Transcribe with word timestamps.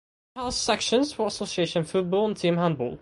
It 0.35 0.39
has 0.39 0.57
sections 0.57 1.13
for 1.13 1.27
association 1.27 1.83
football 1.83 2.25
and 2.25 2.35
team 2.35 2.57
handball. 2.57 2.97